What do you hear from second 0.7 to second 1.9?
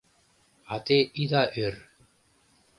—А те ида ӧр.